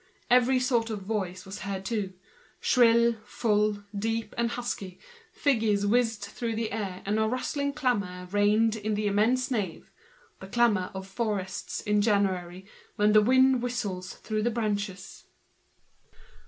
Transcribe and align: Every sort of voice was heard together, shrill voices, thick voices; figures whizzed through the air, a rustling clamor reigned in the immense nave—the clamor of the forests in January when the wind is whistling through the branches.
Every 0.31 0.59
sort 0.59 0.89
of 0.89 1.03
voice 1.03 1.45
was 1.45 1.59
heard 1.59 1.85
together, 1.85 2.15
shrill 2.59 3.11
voices, 3.23 3.83
thick 3.93 4.33
voices; 4.35 4.93
figures 5.31 5.85
whizzed 5.85 6.23
through 6.23 6.55
the 6.55 6.71
air, 6.71 7.03
a 7.05 7.13
rustling 7.27 7.71
clamor 7.73 8.25
reigned 8.31 8.75
in 8.75 8.95
the 8.95 9.05
immense 9.05 9.51
nave—the 9.51 10.47
clamor 10.47 10.89
of 10.95 11.03
the 11.03 11.07
forests 11.13 11.81
in 11.81 12.01
January 12.01 12.65
when 12.95 13.11
the 13.13 13.21
wind 13.21 13.57
is 13.57 13.61
whistling 13.61 14.01
through 14.01 14.41
the 14.41 14.49
branches. 14.49 15.25